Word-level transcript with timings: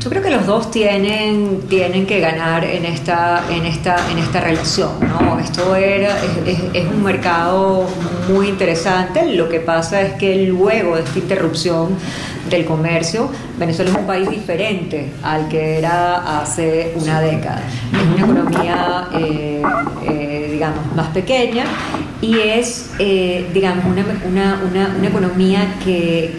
Yo 0.00 0.08
creo 0.08 0.22
que 0.22 0.30
los 0.30 0.46
dos 0.46 0.70
tienen, 0.70 1.60
tienen 1.68 2.06
que 2.06 2.20
ganar 2.20 2.64
en 2.64 2.86
esta, 2.86 3.44
en 3.50 3.66
esta, 3.66 4.10
en 4.10 4.16
esta 4.16 4.40
relación. 4.40 4.92
¿no? 5.00 5.38
Esto 5.38 5.76
era, 5.76 6.16
es, 6.46 6.86
un 6.86 7.02
mercado 7.04 7.86
muy 8.26 8.48
interesante. 8.48 9.26
Lo 9.34 9.50
que 9.50 9.60
pasa 9.60 10.00
es 10.00 10.14
que 10.14 10.46
luego 10.46 10.96
de 10.96 11.02
esta 11.02 11.18
interrupción 11.18 11.98
del 12.48 12.64
comercio, 12.64 13.28
Venezuela 13.58 13.90
es 13.90 13.96
un 13.98 14.06
país 14.06 14.30
diferente 14.30 15.12
al 15.22 15.48
que 15.48 15.76
era 15.76 16.40
hace 16.40 16.94
una 16.96 17.20
década. 17.20 17.62
Es 17.92 18.22
una 18.24 18.40
economía, 18.40 19.08
eh, 19.12 19.62
eh, 20.08 20.48
digamos, 20.50 20.96
más 20.96 21.08
pequeña 21.08 21.64
y 22.22 22.38
es, 22.38 22.90
eh, 22.98 23.48
digamos, 23.54 23.84
una, 23.86 24.04
una, 24.28 24.62
una, 24.68 24.94
una 24.98 25.08
economía 25.08 25.76
que 25.82 26.38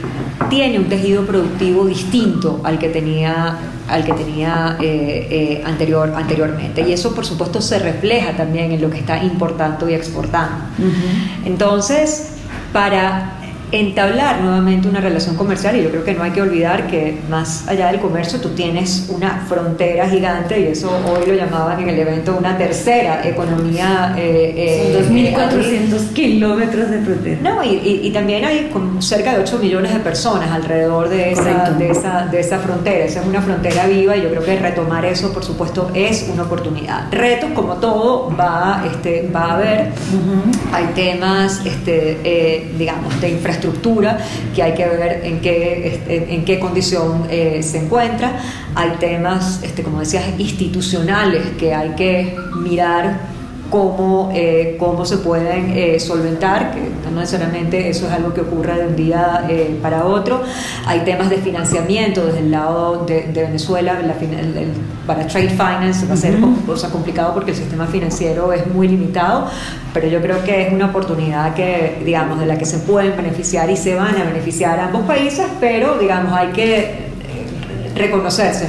tiene 0.49 0.79
un 0.79 0.85
tejido 0.85 1.25
productivo 1.25 1.85
distinto 1.85 2.61
al 2.63 2.77
que 2.77 2.89
tenía 2.89 3.57
al 3.87 4.05
que 4.05 4.13
tenía 4.13 4.77
eh, 4.79 5.27
eh, 5.29 5.63
anterior, 5.65 6.13
anteriormente. 6.15 6.81
Y 6.87 6.93
eso, 6.93 7.13
por 7.13 7.25
supuesto, 7.25 7.61
se 7.61 7.77
refleja 7.77 8.31
también 8.37 8.71
en 8.71 8.81
lo 8.81 8.89
que 8.89 8.99
está 8.99 9.21
importando 9.21 9.89
y 9.89 9.93
exportando. 9.93 10.63
Entonces, 11.43 12.35
para 12.71 13.40
entablar 13.71 14.41
nuevamente 14.41 14.87
una 14.87 14.99
relación 14.99 15.35
comercial 15.35 15.77
y 15.77 15.83
yo 15.83 15.89
creo 15.89 16.03
que 16.03 16.13
no 16.13 16.23
hay 16.23 16.31
que 16.31 16.41
olvidar 16.41 16.87
que 16.87 17.17
más 17.29 17.67
allá 17.67 17.87
del 17.87 18.01
comercio 18.01 18.39
tú 18.41 18.49
tienes 18.49 19.07
una 19.09 19.45
frontera 19.47 20.09
gigante 20.09 20.59
y 20.59 20.63
eso 20.67 20.91
hoy 21.07 21.25
lo 21.25 21.33
llamaban 21.33 21.79
en 21.79 21.89
el 21.89 21.99
evento 21.99 22.35
una 22.37 22.57
tercera 22.57 23.25
economía. 23.25 24.15
Eh, 24.17 24.93
eh, 24.93 25.05
2.400 25.09 26.13
kilómetros 26.13 26.89
de 26.89 27.01
frontera. 27.01 27.37
No, 27.41 27.63
y, 27.63 28.01
y, 28.03 28.11
también 28.11 28.43
hay 28.43 28.69
como 28.73 29.01
cerca 29.01 29.33
de 29.33 29.43
8 29.43 29.59
millones 29.59 29.93
de 29.93 29.99
personas 29.99 30.51
alrededor 30.51 31.07
de 31.09 31.31
esa, 31.31 31.71
de 31.71 31.89
esa, 31.89 32.25
de, 32.25 32.39
esa, 32.39 32.59
frontera. 32.59 33.05
Esa 33.05 33.21
es 33.21 33.25
una 33.25 33.41
frontera 33.41 33.85
viva 33.87 34.17
y 34.17 34.21
yo 34.21 34.29
creo 34.29 34.43
que 34.43 34.57
retomar 34.57 35.05
eso, 35.05 35.31
por 35.33 35.43
supuesto, 35.43 35.91
es 35.93 36.29
una 36.31 36.43
oportunidad. 36.43 37.11
Retos, 37.11 37.51
como 37.51 37.75
todo, 37.75 38.35
va, 38.35 38.83
este, 38.91 39.29
va 39.33 39.45
a 39.45 39.53
haber. 39.55 39.91
Hay 40.73 40.85
temas, 40.95 41.65
este, 41.65 42.19
eh, 42.23 42.71
digamos, 42.77 43.19
de 43.21 43.29
infraestructura 43.29 43.60
estructura 43.61 44.17
que 44.55 44.63
hay 44.63 44.73
que 44.73 44.87
ver 44.87 45.21
en 45.23 45.39
qué, 45.39 45.95
este, 45.95 46.33
en 46.33 46.43
qué 46.43 46.59
condición 46.59 47.27
eh, 47.29 47.61
se 47.61 47.77
encuentra. 47.77 48.39
Hay 48.75 48.91
temas, 48.99 49.61
este, 49.63 49.83
como 49.83 49.99
decías, 49.99 50.23
institucionales 50.37 51.43
que 51.59 51.73
hay 51.73 51.91
que 51.91 52.35
mirar 52.63 53.30
cómo, 53.71 54.29
eh, 54.35 54.75
cómo 54.77 55.05
se 55.05 55.17
pueden 55.17 55.71
eh, 55.75 55.99
solventar, 55.99 56.73
que 56.73 56.81
no 57.09 57.21
necesariamente 57.21 57.89
eso 57.89 58.05
es 58.05 58.11
algo 58.11 58.33
que 58.33 58.41
ocurra 58.41 58.77
de 58.77 58.87
un 58.87 58.95
día 58.95 59.45
eh, 59.49 59.79
para 59.81 60.05
otro. 60.05 60.43
Hay 60.85 60.99
temas 60.99 61.29
de 61.29 61.37
financiamiento 61.37 62.23
desde 62.25 62.39
el 62.39 62.51
lado 62.51 63.05
de, 63.05 63.31
Venezuela, 63.33 63.99
para 65.07 65.25
trade 65.25 65.49
finance 65.49 66.05
va 66.05 66.13
a 66.13 66.17
ser 66.17 66.35
cosa 66.67 66.89
complicado 66.89 67.33
porque 67.33 67.51
el 67.51 67.57
sistema 67.57 67.87
financiero 67.87 68.53
es 68.53 68.67
muy 68.67 68.87
limitado, 68.87 69.47
pero 69.93 70.07
yo 70.07 70.21
creo 70.21 70.43
que 70.43 70.67
es 70.67 70.73
una 70.73 70.87
oportunidad 70.87 71.55
que, 71.55 72.01
digamos, 72.05 72.39
de 72.39 72.45
la 72.45 72.57
que 72.57 72.65
se 72.65 72.79
pueden 72.79 73.15
beneficiar 73.15 73.69
y 73.71 73.77
se 73.77 73.95
van 73.95 74.15
a 74.15 74.25
beneficiar 74.25 74.79
ambos 74.79 75.03
países, 75.03 75.47
pero, 75.59 75.97
digamos, 75.97 76.33
hay 76.33 76.49
que 76.49 76.95
reconocerse. 77.95 78.67